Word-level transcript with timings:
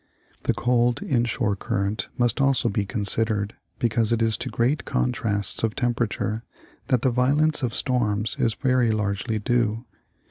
The 0.45 0.55
cold 0.55 1.03
inshore 1.03 1.55
current 1.55 2.09
must 2.17 2.41
also 2.41 2.69
be 2.69 2.87
considered, 2.87 3.53
because 3.77 4.11
it 4.11 4.19
is 4.19 4.35
to 4.37 4.49
great 4.49 4.83
contrasts 4.83 5.61
of 5.63 5.75
temperature 5.75 6.41
that 6.87 7.03
the 7.03 7.11
violence 7.11 7.61
of 7.61 7.75
storms 7.75 8.35
is 8.39 8.55
very 8.55 8.89
largely 8.89 9.37
due. 9.37 9.85